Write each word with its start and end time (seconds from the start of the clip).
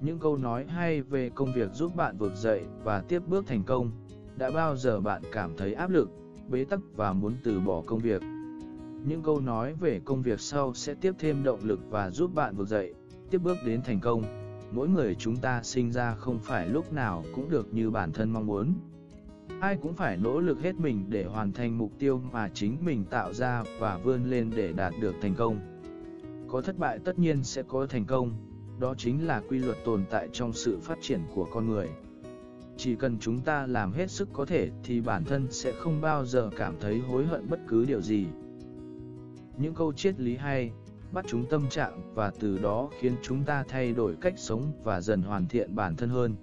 những 0.00 0.18
câu 0.18 0.36
nói 0.36 0.64
hay 0.64 1.02
về 1.02 1.30
công 1.34 1.52
việc 1.52 1.72
giúp 1.72 1.96
bạn 1.96 2.18
vực 2.18 2.32
dậy 2.34 2.64
và 2.84 3.00
tiếp 3.00 3.22
bước 3.26 3.46
thành 3.46 3.62
công, 3.62 3.90
đã 4.36 4.50
bao 4.50 4.76
giờ 4.76 5.00
bạn 5.00 5.22
cảm 5.32 5.56
thấy 5.56 5.74
áp 5.74 5.90
lực, 5.90 6.10
bế 6.48 6.64
tắc 6.64 6.80
và 6.96 7.12
muốn 7.12 7.34
từ 7.44 7.60
bỏ 7.60 7.82
công 7.86 7.98
việc? 7.98 8.22
Những 9.04 9.22
câu 9.22 9.40
nói 9.40 9.74
về 9.80 10.00
công 10.04 10.22
việc 10.22 10.40
sau 10.40 10.74
sẽ 10.74 10.94
tiếp 10.94 11.12
thêm 11.18 11.42
động 11.42 11.60
lực 11.62 11.80
và 11.90 12.10
giúp 12.10 12.34
bạn 12.34 12.56
vực 12.56 12.68
dậy, 12.68 12.94
tiếp 13.30 13.38
bước 13.38 13.56
đến 13.66 13.82
thành 13.82 14.00
công. 14.00 14.22
Mỗi 14.72 14.88
người 14.88 15.14
chúng 15.14 15.36
ta 15.36 15.62
sinh 15.62 15.92
ra 15.92 16.14
không 16.14 16.38
phải 16.38 16.68
lúc 16.68 16.92
nào 16.92 17.24
cũng 17.34 17.50
được 17.50 17.74
như 17.74 17.90
bản 17.90 18.12
thân 18.12 18.32
mong 18.32 18.46
muốn. 18.46 18.74
Ai 19.60 19.76
cũng 19.82 19.94
phải 19.94 20.16
nỗ 20.16 20.40
lực 20.40 20.62
hết 20.62 20.74
mình 20.74 21.04
để 21.08 21.24
hoàn 21.24 21.52
thành 21.52 21.78
mục 21.78 21.92
tiêu 21.98 22.20
mà 22.32 22.48
chính 22.54 22.76
mình 22.84 23.04
tạo 23.10 23.32
ra 23.32 23.64
và 23.78 23.98
vươn 23.98 24.30
lên 24.30 24.50
để 24.56 24.72
đạt 24.72 24.94
được 25.00 25.14
thành 25.22 25.34
công. 25.34 25.60
Có 26.48 26.60
thất 26.62 26.78
bại 26.78 26.98
tất 27.04 27.18
nhiên 27.18 27.44
sẽ 27.44 27.62
có 27.62 27.86
thành 27.86 28.04
công 28.04 28.49
đó 28.80 28.94
chính 28.98 29.26
là 29.26 29.42
quy 29.48 29.58
luật 29.58 29.76
tồn 29.84 30.04
tại 30.10 30.28
trong 30.32 30.52
sự 30.52 30.78
phát 30.82 30.98
triển 31.02 31.20
của 31.34 31.48
con 31.52 31.68
người. 31.68 31.88
Chỉ 32.76 32.96
cần 32.96 33.18
chúng 33.20 33.40
ta 33.40 33.66
làm 33.66 33.92
hết 33.92 34.10
sức 34.10 34.28
có 34.32 34.44
thể 34.44 34.70
thì 34.84 35.00
bản 35.00 35.24
thân 35.24 35.46
sẽ 35.50 35.72
không 35.72 36.00
bao 36.00 36.24
giờ 36.24 36.50
cảm 36.56 36.74
thấy 36.80 36.98
hối 36.98 37.26
hận 37.26 37.48
bất 37.48 37.60
cứ 37.68 37.84
điều 37.84 38.00
gì. 38.00 38.26
Những 39.58 39.74
câu 39.74 39.92
triết 39.92 40.20
lý 40.20 40.36
hay, 40.36 40.72
bắt 41.12 41.24
chúng 41.28 41.44
tâm 41.50 41.68
trạng 41.68 42.14
và 42.14 42.32
từ 42.40 42.58
đó 42.58 42.90
khiến 43.00 43.12
chúng 43.22 43.44
ta 43.44 43.64
thay 43.68 43.92
đổi 43.92 44.16
cách 44.20 44.34
sống 44.36 44.72
và 44.84 45.00
dần 45.00 45.22
hoàn 45.22 45.48
thiện 45.48 45.74
bản 45.74 45.96
thân 45.96 46.08
hơn. 46.08 46.34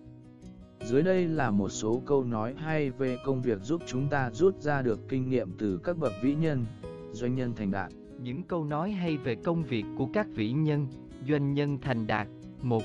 Dưới 0.86 1.02
đây 1.02 1.28
là 1.28 1.52
một 1.52 1.70
số 1.70 2.02
câu 2.06 2.24
nói 2.24 2.54
hay 2.58 2.92
về 2.92 3.18
công 3.26 3.42
việc 3.42 3.62
giúp 3.62 3.82
chúng 3.88 4.08
ta 4.08 4.32
rút 4.32 4.62
ra 4.62 4.82
được 4.82 5.00
kinh 5.10 5.30
nghiệm 5.30 5.52
từ 5.58 5.80
các 5.84 5.98
bậc 5.98 6.14
vĩ 6.24 6.36
nhân, 6.36 6.66
doanh 7.12 7.36
nhân 7.36 7.54
thành 7.56 7.72
đạt. 7.72 7.92
Những 8.22 8.44
câu 8.44 8.66
nói 8.66 8.92
hay 8.92 9.18
về 9.18 9.36
công 9.36 9.64
việc 9.64 9.86
của 9.98 10.08
các 10.14 10.28
vĩ 10.36 10.52
nhân 10.52 10.88
doanh 11.28 11.54
nhân 11.54 11.78
thành 11.82 12.08
đạt. 12.08 12.28
Một, 12.62 12.84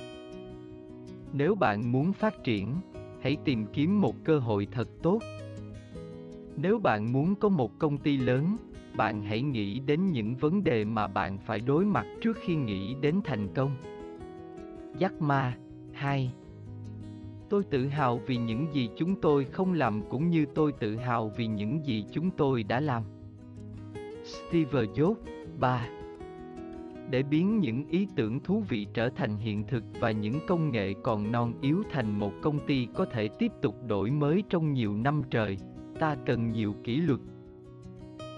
nếu 1.32 1.54
bạn 1.54 1.92
muốn 1.92 2.12
phát 2.12 2.45
triển, 2.45 2.74
hãy 3.20 3.36
tìm 3.45 3.66
kiếm 3.72 4.00
một 4.00 4.14
cơ 4.24 4.39
hội 4.39 4.66
thật 4.72 4.89
tốt. 5.02 5.20
Nếu 6.56 6.78
bạn 6.78 7.12
muốn 7.12 7.34
có 7.34 7.48
một 7.48 7.78
công 7.78 7.98
ty 7.98 8.16
lớn, 8.16 8.56
bạn 8.97 9.22
hãy 9.22 9.42
nghĩ 9.42 9.80
đến 9.80 10.11
những 10.11 10.34
vấn 10.34 10.64
đề 10.64 10.84
mà 10.84 11.06
bạn 11.06 11.39
phải 11.39 11.61
đối 11.61 11.84
mặt 11.84 12.06
trước 12.20 12.36
khi 12.41 12.55
nghĩ 12.55 12.94
đến 13.00 13.20
thành 13.24 13.48
công. 13.55 13.77
Jack 14.98 15.20
Ma. 15.20 15.56
2 15.92 16.33
Tôi 17.48 17.64
tự 17.64 17.86
hào 17.86 18.20
vì 18.27 18.36
những 18.36 18.67
gì 18.74 18.89
chúng 18.96 19.20
tôi 19.20 19.44
không 19.44 19.72
làm 19.72 20.02
cũng 20.11 20.30
như 20.30 20.46
tôi 20.55 20.72
tự 20.72 20.96
hào 20.96 21.33
vì 21.36 21.46
những 21.46 21.86
gì 21.86 22.05
chúng 22.12 22.30
tôi 22.30 22.62
đã 22.62 22.80
làm. 22.80 23.02
Steve 24.24 24.84
Jobs. 24.84 25.14
3 25.61 26.02
để 27.12 27.22
biến 27.22 27.60
những 27.60 27.86
ý 27.88 28.08
tưởng 28.16 28.41
thú 28.41 28.62
vị 28.68 28.86
trở 28.94 29.08
thành 29.08 29.36
hiện 29.36 29.64
thực 29.66 29.84
và 30.00 30.10
những 30.10 30.41
công 30.46 30.72
nghệ 30.72 30.94
còn 31.02 31.32
non 31.32 31.52
yếu 31.60 31.82
thành 31.91 32.18
một 32.18 32.32
công 32.42 32.66
ty 32.66 32.88
có 32.94 33.05
thể 33.05 33.28
tiếp 33.28 33.52
tục 33.62 33.74
đổi 33.86 34.10
mới 34.10 34.42
trong 34.48 34.72
nhiều 34.72 34.96
năm 34.96 35.22
trời, 35.30 35.56
ta 35.98 36.16
cần 36.27 36.52
nhiều 36.52 36.74
kỷ 36.84 36.96
luật. 36.96 37.20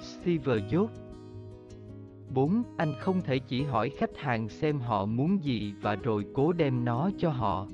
Steve 0.02 0.56
Jobs 0.56 0.88
4. 2.34 2.62
Anh 2.76 2.92
không 3.00 3.20
thể 3.20 3.38
chỉ 3.38 3.62
hỏi 3.62 3.90
khách 3.90 4.16
hàng 4.16 4.48
xem 4.48 4.78
họ 4.78 5.06
muốn 5.06 5.44
gì 5.44 5.74
và 5.82 5.94
rồi 5.94 6.26
cố 6.34 6.52
đem 6.52 6.84
nó 6.84 7.10
cho 7.18 7.30
họ. 7.30 7.68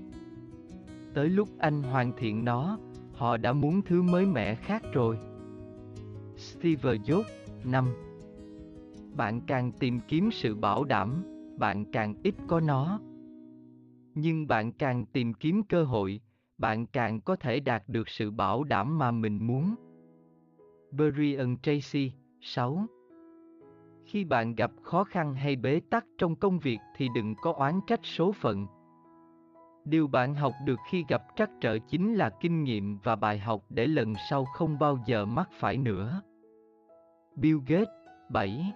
Tới 1.15 1.29
lúc 1.29 1.49
anh 1.59 1.83
hoàn 1.83 2.13
thiện 2.17 2.45
nó, 2.45 2.79
họ 3.13 3.37
đã 3.37 3.53
muốn 3.53 3.83
thứ 3.83 4.03
mới 4.03 4.27
mẻ 4.27 4.55
khác 4.55 4.83
rồi. 4.93 5.19
Steve 6.37 6.95
Jobs 6.95 7.25
5 7.65 7.85
bạn 9.17 9.41
càng 9.47 9.73
tìm 9.73 10.01
kiếm 10.09 10.31
sự 10.31 10.55
bảo 10.55 10.85
đảm, 10.85 11.25
bạn 11.59 11.85
càng 11.93 12.15
ít 12.23 12.35
có 12.47 12.61
nó. 12.61 13.01
Nhưng 14.15 14.47
bạn 14.47 14.73
càng 14.73 15.07
tìm 15.07 15.35
kiếm 15.35 15.63
cơ 15.69 15.85
hội, 15.85 16.21
bạn 16.59 16.87
càng 16.87 17.21
có 17.21 17.37
thể 17.37 17.61
đạt 17.61 17.83
được 17.89 18.09
sự 18.09 18.31
bảo 18.31 18.65
đảm 18.65 18.99
mà 18.99 19.11
mình 19.11 19.47
muốn. 19.47 19.75
Brian 20.93 21.57
Tracy 21.63 22.13
6 22.41 22.87
Khi 24.05 24.25
bạn 24.25 24.55
gặp 24.55 24.71
khó 24.83 25.05
khăn 25.05 25.35
hay 25.35 25.57
bế 25.57 25.81
tắc 25.91 26.07
trong 26.19 26.37
công 26.37 26.59
việc 26.59 26.79
thì 26.97 27.09
đừng 27.15 27.35
có 27.43 27.53
oán 27.53 27.81
trách 27.87 28.01
số 28.03 28.33
phận, 28.33 28.67
Điều 29.85 30.09
bạn 30.09 30.35
học 30.35 30.53
được 30.65 30.81
khi 30.89 31.05
gặp 31.09 31.23
trắc 31.37 31.51
trở 31.61 31.79
chính 31.79 32.15
là 32.15 32.31
kinh 32.41 32.65
nghiệm 32.65 32.99
và 32.99 33.17
bài 33.17 33.39
học 33.39 33.63
để 33.69 33.87
lần 33.87 34.15
sau 34.31 34.45
không 34.45 34.79
bao 34.79 34.99
giờ 35.07 35.25
mắc 35.25 35.49
phải 35.53 35.77
nữa. 35.77 36.23
Bill 37.37 37.59
Gates 37.67 37.89
7 38.31 38.73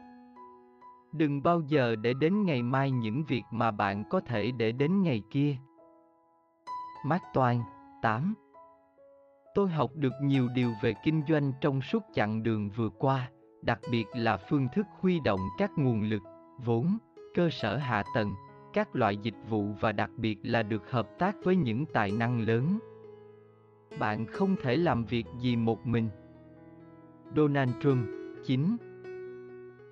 Đừng 1.17 1.43
bao 1.43 1.61
giờ 1.61 1.97
để 1.97 2.15
đến 2.15 2.45
ngày 2.45 2.63
mai 2.63 2.91
những 2.91 3.25
việc 3.25 3.43
mà 3.51 3.71
bạn 3.71 4.05
có 4.11 4.21
thể 4.21 4.51
để 4.51 4.73
đến 4.73 5.03
ngày 5.03 5.23
kia. 5.31 5.57
Mark 7.07 7.23
Twain 7.33 7.61
8 8.03 8.35
Tôi 9.55 9.69
học 9.69 9.91
được 9.95 10.13
nhiều 10.23 10.49
điều 10.55 10.71
về 10.83 10.95
kinh 11.05 11.23
doanh 11.29 11.53
trong 11.61 11.81
suốt 11.81 12.03
chặng 12.15 12.43
đường 12.43 12.71
vừa 12.71 12.89
qua, 12.89 13.31
đặc 13.63 13.81
biệt 13.91 14.07
là 14.15 14.37
phương 14.37 14.69
thức 14.75 14.87
huy 15.01 15.21
động 15.21 15.41
các 15.59 15.71
nguồn 15.77 16.03
lực, 16.03 16.23
vốn, 16.65 16.99
cơ 17.35 17.51
sở 17.51 17.77
hạ 17.77 18.05
tầng, 18.15 18.35
các 18.73 18.97
loại 18.97 19.17
dịch 19.17 19.37
vụ 19.49 19.65
và 19.81 19.93
đặc 19.93 20.11
biệt 20.17 20.39
là 20.43 20.63
được 20.63 20.91
hợp 20.91 21.09
tác 21.19 21.37
với 21.45 21.57
những 21.57 21.87
tài 21.87 22.11
năng 22.11 22.41
lớn. 22.41 22.79
Bạn 23.99 24.27
không 24.27 24.57
thể 24.63 24.77
làm 24.77 25.05
việc 25.05 25.27
gì 25.39 25.57
một 25.57 25.87
mình. 25.87 26.09
Donald 27.37 27.71
Trump 27.81 28.09
9 28.45 28.77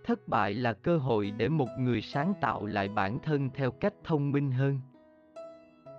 Thất 0.05 0.29
bại 0.29 0.55
là 0.55 0.73
cơ 0.73 0.99
hội 0.99 1.33
để 1.37 1.49
một 1.49 1.69
người 1.79 2.03
sáng 2.03 2.35
tạo 2.41 2.67
lại 2.67 2.89
bản 2.89 3.19
thân 3.23 3.51
theo 3.55 3.71
cách 3.71 3.95
thông 4.05 4.33
minh 4.33 4.51
hơn. 4.51 4.81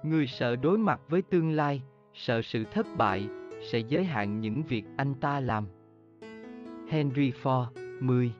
Người 0.03 0.27
sợ 0.27 0.55
đối 0.55 0.77
mặt 0.77 1.01
với 1.09 1.21
tương 1.21 1.51
lai, 1.51 1.81
sợ 2.13 2.41
sự 2.41 2.63
thất 2.71 2.85
bại, 2.97 3.27
sẽ 3.71 3.79
giới 3.79 4.03
hạn 4.03 4.39
những 4.39 4.63
việc 4.63 4.83
anh 4.97 5.13
ta 5.13 5.39
làm. 5.39 5.67
Henry 6.89 7.31
Ford 7.31 7.65
10 8.01 8.31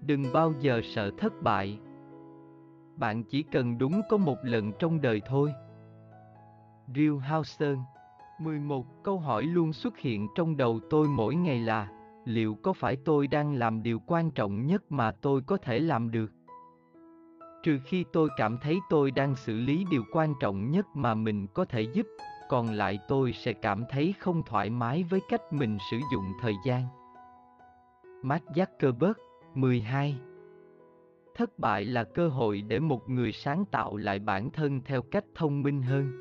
Đừng 0.00 0.24
bao 0.32 0.52
giờ 0.60 0.80
sợ 0.84 1.10
thất 1.18 1.32
bại, 1.42 1.78
bạn 2.96 3.24
chỉ 3.24 3.42
cần 3.42 3.78
đúng 3.78 4.00
có 4.10 4.16
một 4.16 4.36
lần 4.42 4.72
trong 4.78 5.00
đời 5.00 5.20
thôi. 5.26 5.52
Real 6.94 7.16
Houston 7.30 7.78
11 8.38 8.86
câu 9.04 9.18
hỏi 9.18 9.42
luôn 9.42 9.72
xuất 9.72 9.98
hiện 9.98 10.28
trong 10.34 10.56
đầu 10.56 10.80
tôi 10.90 11.08
mỗi 11.08 11.34
ngày 11.34 11.60
là 11.60 11.88
liệu 12.24 12.54
có 12.62 12.72
phải 12.72 12.96
tôi 12.96 13.26
đang 13.26 13.54
làm 13.54 13.82
điều 13.82 14.00
quan 14.06 14.30
trọng 14.30 14.66
nhất 14.66 14.92
mà 14.92 15.10
tôi 15.10 15.42
có 15.46 15.56
thể 15.56 15.78
làm 15.78 16.10
được? 16.10 16.32
Trừ 17.62 17.78
khi 17.84 18.04
tôi 18.12 18.28
cảm 18.36 18.58
thấy 18.58 18.78
tôi 18.90 19.10
đang 19.10 19.36
xử 19.36 19.60
lý 19.60 19.84
điều 19.90 20.04
quan 20.12 20.34
trọng 20.40 20.70
nhất 20.70 20.86
mà 20.94 21.14
mình 21.14 21.46
có 21.54 21.64
thể 21.64 21.80
giúp, 21.82 22.06
còn 22.48 22.70
lại 22.70 22.98
tôi 23.08 23.32
sẽ 23.32 23.52
cảm 23.52 23.84
thấy 23.90 24.14
không 24.18 24.42
thoải 24.46 24.70
mái 24.70 25.04
với 25.10 25.20
cách 25.28 25.52
mình 25.52 25.78
sử 25.90 26.00
dụng 26.12 26.32
thời 26.40 26.54
gian. 26.64 26.86
Mark 28.22 28.44
Zuckerberg 28.44 29.14
12 29.54 30.18
thất 31.34 31.58
bại 31.58 31.84
là 31.84 32.04
cơ 32.04 32.28
hội 32.28 32.62
để 32.68 32.78
một 32.78 33.10
người 33.10 33.32
sáng 33.32 33.64
tạo 33.64 33.96
lại 33.96 34.18
bản 34.18 34.50
thân 34.50 34.80
theo 34.84 35.02
cách 35.02 35.24
thông 35.34 35.62
minh 35.62 35.82
hơn 35.82 36.20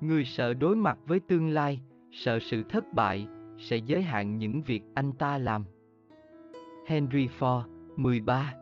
người 0.00 0.24
sợ 0.24 0.54
đối 0.54 0.76
mặt 0.76 0.98
với 1.06 1.20
tương 1.20 1.48
lai 1.48 1.80
sợ 2.10 2.38
sự 2.38 2.62
thất 2.62 2.84
bại 2.94 3.26
sẽ 3.62 3.76
giới 3.76 4.02
hạn 4.02 4.38
những 4.38 4.62
việc 4.62 4.82
anh 4.94 5.12
ta 5.12 5.38
làm. 5.38 5.64
Henry 6.86 7.28
ford 7.38 7.62
13 7.96 8.54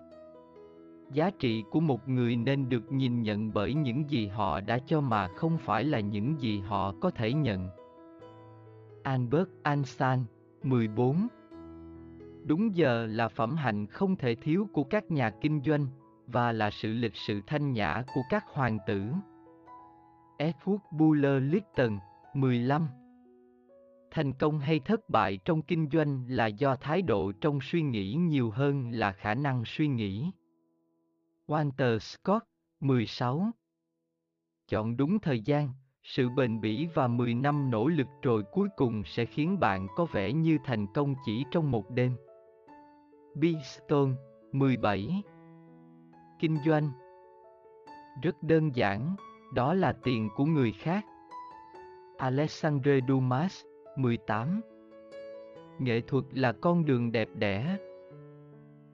giá 1.13 1.31
trị 1.31 1.65
của 1.71 1.81
một 1.81 2.09
người 2.09 2.37
nên 2.37 2.69
được 2.69 2.93
nhìn 2.93 3.23
nhận 3.23 3.53
bởi 3.53 3.75
những 3.75 4.11
gì 4.11 4.27
họ 4.27 4.61
đã 4.61 4.79
cho 4.87 5.01
mà 5.01 5.29
không 5.29 5.59
phải 5.59 5.85
là 5.85 6.01
những 6.01 6.41
gì 6.41 6.61
họ 6.61 6.95
có 7.01 7.11
thể 7.11 7.33
nhận. 7.33 7.69
Albert 9.03 9.49
einstein 9.63 10.19
14 10.63 11.29
Đúng 12.45 12.77
giờ 12.77 13.07
là 13.07 13.29
phẩm 13.29 13.57
hạnh 13.57 13.87
không 13.87 14.17
thể 14.17 14.35
thiếu 14.35 14.69
của 14.73 14.85
các 14.85 15.11
nhà 15.11 15.31
kinh 15.31 15.63
doanh 15.63 15.87
và 16.27 16.53
là 16.53 16.71
sự 16.71 16.93
lịch 16.93 17.17
sự 17.17 17.41
thanh 17.47 17.73
nhã 17.73 18.03
của 18.15 18.23
các 18.31 18.45
hoàng 18.49 18.79
tử. 18.87 19.03
Edward 20.39 20.79
Buller 20.99 21.43
Lytton, 21.53 21.99
15 22.35 23.00
Thành 24.11 24.33
công 24.33 24.59
hay 24.59 24.81
thất 24.81 25.09
bại 25.09 25.39
trong 25.45 25.63
kinh 25.63 25.89
doanh 25.93 26.25
là 26.29 26.47
do 26.47 26.77
thái 26.77 27.03
độ 27.03 27.33
trong 27.41 27.61
suy 27.61 27.83
nghĩ 27.83 28.15
nhiều 28.15 28.51
hơn 28.51 28.91
là 28.91 29.13
khả 29.13 29.35
năng 29.35 29.65
suy 29.65 29.89
nghĩ. 29.89 30.31
Walter 31.47 31.99
Scott, 31.99 32.45
16 32.81 33.51
Chọn 34.69 34.97
đúng 34.97 35.19
thời 35.19 35.41
gian, 35.41 35.73
sự 36.03 36.29
bền 36.29 36.61
bỉ 36.61 36.89
và 36.95 37.09
10 37.09 37.35
năm 37.35 37.71
nỗ 37.71 37.89
lực 37.89 38.07
rồi 38.23 38.43
cuối 38.53 38.69
cùng 38.77 39.03
sẽ 39.05 39.25
khiến 39.25 39.61
bạn 39.61 39.87
có 39.97 40.05
vẻ 40.05 40.33
như 40.33 40.59
thành 40.65 40.87
công 40.95 41.15
chỉ 41.25 41.45
trong 41.51 41.71
một 41.71 41.91
đêm. 41.91 42.17
Beeston 43.35 44.17
17 44.53 45.23
Kinh 46.39 46.59
doanh 46.67 46.91
Rất 48.23 48.43
đơn 48.43 48.75
giản, 48.75 49.17
đó 49.55 49.75
là 49.75 49.93
tiền 49.93 50.29
của 50.37 50.45
người 50.45 50.73
khác. 50.73 51.05
Alexandre 52.19 53.01
Dumas 53.09 53.65
18 54.03 54.61
Nghệ 55.79 56.01
thuật 56.01 56.25
là 56.33 56.53
con 56.53 56.85
đường 56.85 57.13
đẹp 57.13 57.29
đẽ. 57.35 57.77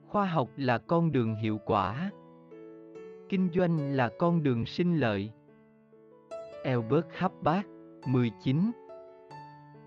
Khoa 0.07 0.25
học 0.25 0.49
là 0.57 0.77
con 0.77 1.11
đường 1.11 1.35
hiệu 1.35 1.59
quả. 1.65 2.11
Kinh 3.29 3.49
doanh 3.55 3.95
là 3.95 4.09
con 4.19 4.43
đường 4.43 4.65
sinh 4.65 4.99
lợi, 4.99 5.31
Albert 6.63 7.05
Hubbard, 7.19 7.67
19 8.07 8.71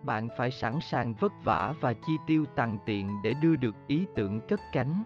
Bạn 0.02 0.28
phải 0.36 0.50
sẵn 0.50 0.78
sàng 0.80 1.14
vất 1.20 1.32
vả 1.44 1.74
và 1.80 1.92
chi 1.92 2.12
tiêu 2.26 2.44
tằn 2.56 2.78
tiện 2.86 3.08
để 3.24 3.34
đưa 3.42 3.56
được 3.56 3.74
ý 3.86 4.06
tưởng 4.14 4.40
cất 4.48 4.60
cánh. 4.72 5.02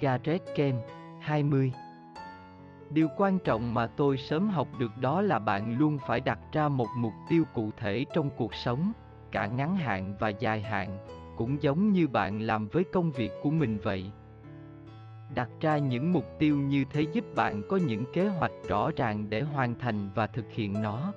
Gareth 0.00 0.54
Kem, 0.54 0.76
20 1.20 1.72
Điều 2.94 3.08
quan 3.16 3.38
trọng 3.38 3.74
mà 3.74 3.86
tôi 3.86 4.16
sớm 4.16 4.48
học 4.48 4.68
được 4.78 4.90
đó 5.00 5.22
là 5.22 5.38
bạn 5.38 5.78
luôn 5.78 5.98
phải 6.06 6.20
đặt 6.20 6.38
ra 6.52 6.68
một 6.68 6.86
mục 6.96 7.12
tiêu 7.28 7.44
cụ 7.54 7.70
thể 7.76 8.04
trong 8.14 8.30
cuộc 8.36 8.54
sống, 8.54 8.92
cả 9.32 9.46
ngắn 9.46 9.76
hạn 9.76 10.14
và 10.18 10.28
dài 10.28 10.62
hạn, 10.62 10.98
cũng 11.36 11.62
giống 11.62 11.92
như 11.92 12.08
bạn 12.08 12.40
làm 12.40 12.68
với 12.68 12.84
công 12.92 13.12
việc 13.12 13.30
của 13.42 13.50
mình 13.50 13.78
vậy. 13.82 14.10
Đặt 15.34 15.48
ra 15.60 15.78
những 15.78 16.12
mục 16.12 16.24
tiêu 16.38 16.56
như 16.56 16.84
thế 16.90 17.02
giúp 17.12 17.24
bạn 17.36 17.62
có 17.68 17.76
những 17.76 18.04
kế 18.12 18.28
hoạch 18.28 18.52
rõ 18.68 18.90
ràng 18.96 19.30
để 19.30 19.42
hoàn 19.42 19.78
thành 19.78 20.10
và 20.14 20.26
thực 20.26 20.50
hiện 20.50 20.82
nó. 20.82 21.12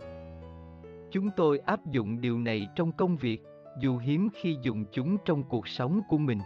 Chúng 1.11 1.29
tôi 1.35 1.59
áp 1.59 1.85
dụng 1.85 2.21
điều 2.21 2.39
này 2.39 2.67
trong 2.75 2.91
công 2.91 3.17
việc 3.17 3.43
dù 3.79 3.97
hiếm 3.97 4.29
khi 4.33 4.57
dùng 4.61 4.85
chúng 4.91 5.17
trong 5.25 5.43
cuộc 5.43 5.67
sống 5.67 6.01
của 6.09 6.17
mình. 6.17 6.39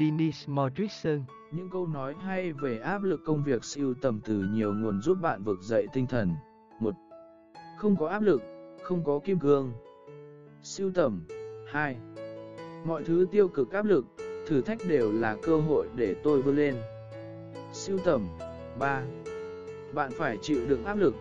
Dennis 0.00 0.48
Morrison 0.48 1.22
những 1.52 1.70
câu 1.70 1.86
nói 1.86 2.14
hay 2.20 2.52
về 2.52 2.78
áp 2.78 3.02
lực 3.02 3.20
công 3.24 3.44
việc 3.44 3.64
siêu 3.64 3.94
tầm 4.02 4.20
từ 4.24 4.34
nhiều 4.34 4.74
nguồn 4.74 5.00
giúp 5.00 5.18
bạn 5.22 5.44
vực 5.44 5.58
dậy 5.62 5.86
tinh 5.92 6.06
thần 6.06 6.34
một 6.80 6.94
không 7.78 7.96
có 7.96 8.08
áp 8.08 8.22
lực 8.22 8.42
không 8.82 9.04
có 9.04 9.20
kim 9.24 9.38
cương 9.38 9.72
siêu 10.62 10.90
tầm 10.94 11.26
2. 11.72 11.96
mọi 12.86 13.04
thứ 13.04 13.26
tiêu 13.30 13.48
cực 13.48 13.72
áp 13.72 13.84
lực 13.84 14.06
thử 14.48 14.60
thách 14.60 14.78
đều 14.88 15.12
là 15.12 15.36
cơ 15.42 15.60
hội 15.60 15.88
để 15.94 16.14
tôi 16.22 16.42
vươn 16.42 16.56
lên. 16.56 16.76
Siêu 17.72 17.98
tầm 18.04 18.28
3. 18.78 19.02
Bạn 19.94 20.10
phải 20.18 20.38
chịu 20.42 20.66
đựng 20.68 20.84
áp 20.84 20.94
lực. 20.94 21.14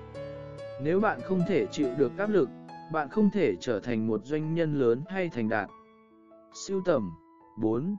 Nếu 0.81 1.00
bạn 1.00 1.19
không 1.24 1.44
thể 1.48 1.66
chịu 1.72 1.90
được 1.98 2.12
áp 2.18 2.30
lực, 2.30 2.50
bạn 2.92 3.10
không 3.10 3.30
thể 3.34 3.56
trở 3.60 3.80
thành 3.80 4.08
một 4.08 4.25
doanh 4.25 4.56
nhân 4.56 4.80
lớn 4.80 5.04
hay 5.10 5.30
thành 5.30 5.50
đạt. 5.50 5.69
Siêu 6.54 6.81
tầm 6.86 7.12
4. 7.58 7.96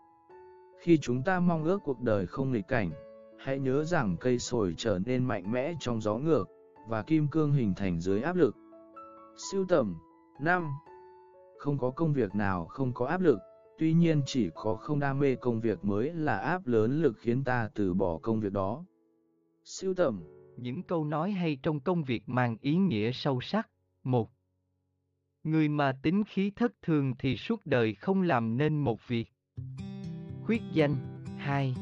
Khi 0.79 0.99
chúng 0.99 1.23
ta 1.23 1.41
mong 1.41 1.65
ước 1.65 1.79
cuộc 1.85 2.01
đời 2.01 2.27
không 2.27 2.53
nghịch 2.53 2.69
cảnh, 2.69 2.91
hãy 3.39 3.59
nhớ 3.59 3.85
rằng 3.85 4.17
cây 4.21 4.39
sồi 4.39 4.75
trở 4.77 4.99
nên 5.07 5.25
mạnh 5.25 5.53
mẽ 5.53 5.75
trong 5.81 6.01
gió 6.01 6.19
ngược, 6.19 6.49
và 6.89 7.03
kim 7.03 7.29
cương 7.29 7.53
hình 7.53 7.75
thành 7.77 8.01
dưới 8.01 8.23
áp 8.23 8.37
lực. 8.37 8.57
Siêu 9.37 9.65
tầm 9.69 9.97
5. 10.41 10.73
Không 11.59 11.79
có 11.79 11.91
công 11.91 12.13
việc 12.13 12.35
nào 12.35 12.67
không 12.67 12.93
có 12.95 13.07
áp 13.07 13.21
lực, 13.21 13.39
tuy 13.79 13.93
nhiên 13.93 14.23
chỉ 14.27 14.51
có 14.55 14.77
không 14.77 14.99
đam 14.99 15.19
mê 15.19 15.35
công 15.35 15.61
việc 15.61 15.85
mới 15.85 16.13
là 16.13 16.39
áp 16.39 16.67
lớn 16.67 17.03
lực 17.03 17.17
khiến 17.19 17.45
ta 17.45 17.71
từ 17.75 17.95
bỏ 17.95 18.19
công 18.19 18.41
việc 18.41 18.53
đó. 18.53 18.85
Siêu 19.65 19.95
tầm 19.95 20.23
Những 20.57 20.83
câu 20.83 21.05
nói 21.05 21.31
hay 21.31 21.59
trong 21.63 21.81
công 21.81 22.05
việc 22.05 22.23
mang 22.27 22.57
ý 22.61 22.77
nghĩa 22.77 23.13
sâu 23.13 23.41
sắc. 23.41 23.69
Một 24.05 24.31
Người 25.45 25.69
mà 25.69 25.93
tính 26.03 26.25
khí 26.29 26.53
thất 26.57 26.73
thường 26.83 27.15
thì 27.19 27.37
suốt 27.37 27.61
đời 27.65 27.95
không 27.95 28.23
làm 28.23 28.57
nên 28.57 28.79
một 28.79 29.09
việc. 29.09 29.33
Khuyết 30.49 30.62
danh 30.73 30.97
2 31.37 31.75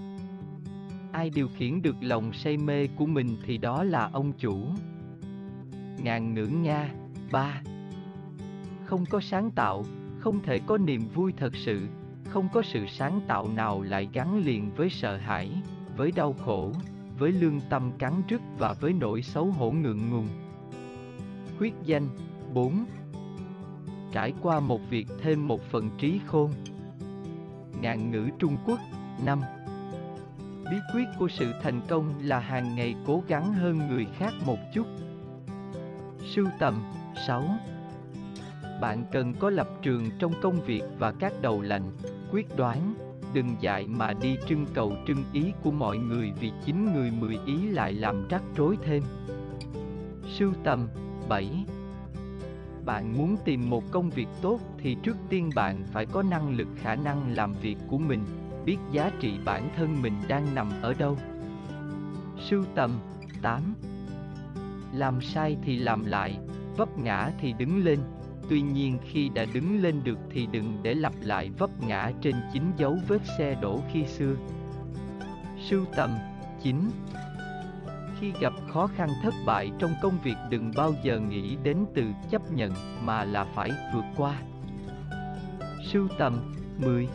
Ai 1.13 1.31
điều 1.31 1.49
khiển 1.49 1.83
được 1.83 1.97
lòng 2.01 2.33
say 2.33 2.57
mê 2.57 2.87
của 2.87 3.07
mình 3.07 3.37
thì 3.43 3.59
đó 3.59 3.85
là 3.85 4.11
ông 4.13 4.33
chủ. 4.39 4.59
Ngàn 5.99 6.35
ngưỡng 6.35 6.63
Nga 6.63 6.95
3 7.33 7.63
Không 8.85 9.05
có 9.11 9.21
sáng 9.21 9.51
tạo, 9.51 9.85
không 10.19 10.43
thể 10.43 10.59
có 10.67 10.79
niềm 10.79 11.01
vui 11.15 11.33
thật 11.37 11.57
sự 11.57 11.89
không 12.25 12.49
có 12.53 12.63
sự 12.63 12.87
sáng 12.87 13.21
tạo 13.29 13.49
nào 13.49 13.83
lại 13.83 14.09
gắn 14.13 14.39
liền 14.39 14.71
với 14.77 14.91
sợ 14.91 15.17
hãi 15.17 15.51
với 15.97 16.12
đau 16.17 16.33
khổ 16.33 16.73
với 17.19 17.33
lương 17.33 17.61
tâm 17.71 17.93
cắn 17.99 18.12
rứt 18.29 18.41
và 18.59 18.75
với 18.81 18.93
nỗi 18.93 19.23
xấu 19.23 19.47
hổ 19.47 19.71
ngượng 19.71 20.11
ngùng. 20.11 20.29
Khuyết 21.59 21.75
danh 21.85 22.09
4 22.55 22.85
trải 24.12 24.33
qua 24.43 24.61
một 24.61 24.81
việc 24.91 25.07
thêm 25.23 25.49
một 25.49 25.62
phần 25.71 25.91
trí 25.99 26.21
khôn 26.27 26.51
ngạn 27.81 28.11
ngữ 28.11 28.28
trung 28.38 28.56
quốc. 28.67 28.78
5 29.25 29.40
bí 30.70 30.76
quyết 30.94 31.05
của 31.19 31.28
sự 31.28 31.52
thành 31.62 31.81
công 31.88 32.14
là 32.23 32.38
hàng 32.38 32.76
ngày 32.76 32.94
cố 33.06 33.23
gắng 33.28 33.55
hơn 33.55 33.78
người 33.88 34.06
khác 34.19 34.32
một 34.46 34.58
chút. 34.75 34.87
Sưu 36.34 36.46
tầm. 36.58 36.93
6 37.26 37.43
bạn 38.81 39.05
cần 39.12 39.34
có 39.34 39.50
lập 39.50 39.69
trường 39.82 40.11
trong 40.19 40.32
công 40.43 40.61
việc 40.61 40.82
và 40.99 41.12
các 41.12 41.32
đầu 41.43 41.62
lạnh 41.62 41.90
quyết 42.31 42.56
đoán. 42.56 42.94
Đừng 43.34 43.56
dại 43.61 43.87
mà 43.87 44.12
đi 44.12 44.37
trưng 44.49 44.67
cầu 44.75 44.93
trưng 45.06 45.25
ý 45.32 45.52
của 45.62 45.70
mọi 45.70 45.99
người 45.99 46.32
vì 46.40 46.52
chính 46.64 46.94
người 46.94 47.11
mười 47.11 47.38
ý 47.46 47.67
lại 47.70 47.93
làm 47.93 48.28
rắc 48.28 48.43
rối 48.56 48.78
thêm. 48.82 49.02
Sưu 50.38 50.52
tầm. 50.64 50.88
7 51.28 51.64
bạn 52.87 53.19
muốn 53.19 53.37
tìm 53.44 53.71
một 53.71 53.85
công 53.91 54.11
việc 54.11 54.29
tốt 54.43 54.61
thì 54.79 54.97
trước 55.03 55.17
tiên 55.29 55.50
bạn 55.55 55.85
phải 55.93 56.06
có 56.06 56.23
năng 56.23 56.56
lực 56.56 56.69
khả 56.77 56.94
năng 56.94 57.35
làm 57.35 57.55
việc 57.55 57.77
của 57.88 57.99
mình, 57.99 58.25
biết 58.65 58.77
giá 58.93 59.11
trị 59.21 59.38
bản 59.44 59.71
thân 59.77 60.03
mình 60.03 60.15
đang 60.29 60.55
nằm 60.55 60.71
ở 60.83 60.94
đâu. 60.94 61.19
Sưu 62.49 62.65
tầm 62.75 63.00
8 63.43 63.75
làm 64.93 65.21
sai 65.21 65.56
thì 65.62 65.77
làm 65.77 66.05
lại, 66.05 66.38
vấp 66.77 66.99
ngã 66.99 67.31
thì 67.41 67.53
đứng 67.53 67.85
lên. 67.85 67.99
Tuy 68.49 68.61
nhiên 68.61 68.99
khi 69.05 69.29
đã 69.29 69.44
đứng 69.55 69.83
lên 69.83 70.00
được 70.05 70.19
thì 70.31 70.47
đừng 70.47 70.79
để 70.83 70.94
lặp 70.94 71.12
lại 71.21 71.50
vấp 71.59 71.71
ngã 71.87 72.12
trên 72.21 72.35
chính 72.53 72.73
dấu 72.77 72.99
vết 73.09 73.21
xe 73.38 73.59
đổ 73.62 73.81
khi 73.93 74.06
xưa. 74.06 74.37
Sưu 75.69 75.85
tầm 75.97 76.11
9 76.62 76.91
khi 78.21 78.33
gặp 78.41 78.53
khó 78.69 78.87
khăn 78.87 79.09
thất 79.23 79.35
bại 79.47 79.71
trong 79.79 79.95
công 80.03 80.19
việc 80.23 80.37
đừng 80.51 80.71
bao 80.77 80.93
giờ 81.03 81.19
nghĩ 81.19 81.57
đến 81.63 81.85
từ 81.95 82.05
chấp 82.31 82.53
nhận 82.53 82.73
mà 83.05 83.25
là 83.25 83.45
phải 83.45 83.71
vượt 83.95 84.05
qua. 84.17 84.35
Sưu 85.93 86.09
tầm 86.19 86.55
10 86.79 87.09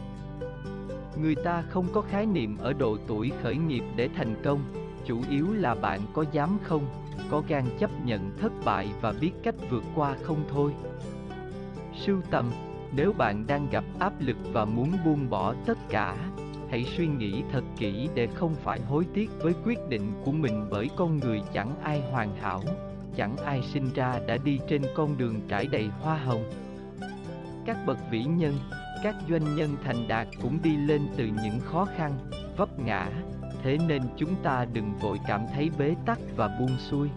Người 1.21 1.35
ta 1.35 1.61
không 1.61 1.87
có 1.93 2.01
khái 2.01 2.25
niệm 2.25 2.57
ở 2.57 2.73
độ 2.73 2.97
tuổi 3.07 3.31
khởi 3.43 3.55
nghiệp 3.55 3.83
để 3.95 4.09
thành 4.15 4.35
công, 4.43 4.59
chủ 5.05 5.21
yếu 5.29 5.53
là 5.53 5.75
bạn 5.75 5.99
có 6.13 6.25
dám 6.31 6.57
không, 6.63 6.85
có 7.29 7.43
gan 7.47 7.63
chấp 7.79 7.91
nhận 8.05 8.37
thất 8.37 8.51
bại 8.65 8.89
và 9.01 9.13
biết 9.21 9.31
cách 9.43 9.55
vượt 9.69 9.83
qua 9.95 10.15
không 10.23 10.43
thôi. 10.49 10.71
Sưu 11.95 12.21
tầm 12.31 12.51
Nếu 12.95 13.13
bạn 13.13 13.47
đang 13.47 13.67
gặp 13.71 13.83
áp 13.99 14.13
lực 14.19 14.37
và 14.53 14.65
muốn 14.65 14.91
buông 15.05 15.29
bỏ 15.29 15.53
tất 15.65 15.77
cả, 15.89 16.15
hãy 16.71 16.85
suy 16.97 17.07
nghĩ 17.07 17.43
thật 17.51 17.63
kỹ 17.77 18.09
để 18.15 18.27
không 18.35 18.55
phải 18.55 18.81
hối 18.81 19.05
tiếc 19.13 19.29
với 19.41 19.53
quyết 19.65 19.79
định 19.89 20.11
của 20.25 20.31
mình 20.31 20.65
bởi 20.69 20.89
con 20.95 21.19
người 21.19 21.41
chẳng 21.53 21.75
ai 21.83 22.01
hoàn 22.11 22.35
hảo, 22.35 22.63
chẳng 23.15 23.37
ai 23.37 23.61
sinh 23.73 23.89
ra 23.95 24.19
đã 24.27 24.37
đi 24.37 24.59
trên 24.69 24.81
con 24.95 25.17
đường 25.17 25.41
trải 25.47 25.67
đầy 25.67 25.89
hoa 26.01 26.17
hồng. 26.17 26.43
Các 27.65 27.77
bậc 27.85 27.97
vĩ 28.11 28.23
nhân, 28.23 28.53
các 29.03 29.15
doanh 29.29 29.55
nhân 29.55 29.75
thành 29.83 30.07
đạt 30.07 30.27
cũng 30.41 30.59
đi 30.63 30.77
lên 30.77 31.01
từ 31.17 31.25
những 31.25 31.59
khó 31.59 31.85
khăn, 31.97 32.11
vấp 32.57 32.79
ngã, 32.79 33.09
thế 33.63 33.77
nên 33.87 34.01
chúng 34.17 34.35
ta 34.43 34.65
đừng 34.73 34.93
vội 35.01 35.19
cảm 35.27 35.41
thấy 35.53 35.69
bế 35.77 35.95
tắc 36.05 36.19
và 36.35 36.57
buông 36.59 36.77
xuôi. 36.77 37.09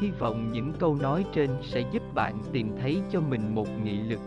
Hy 0.00 0.10
vọng 0.10 0.52
những 0.52 0.72
câu 0.78 0.94
nói 0.94 1.24
trên 1.34 1.50
sẽ 1.62 1.84
giúp 1.92 2.02
bạn 2.14 2.38
tìm 2.52 2.76
thấy 2.80 3.00
cho 3.10 3.20
mình 3.20 3.54
một 3.54 3.68
nghị 3.84 3.98
lực, 3.98 4.20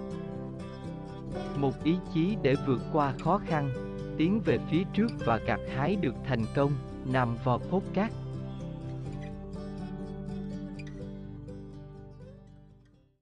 một 1.58 1.84
ý 1.84 1.96
chí 2.14 2.38
để 2.42 2.56
vượt 2.68 2.82
qua 2.94 3.14
khó 3.24 3.38
khăn, 3.38 3.89
tiến 4.20 4.42
về 4.46 4.60
phía 4.72 4.84
trước 4.94 5.08
và 5.26 5.38
gặt 5.38 5.60
hái 5.76 5.96
được 5.96 6.14
thành 6.26 6.46
công. 6.56 6.72
Nam 7.06 7.38
Vò 7.44 7.58
Podcast 7.58 8.19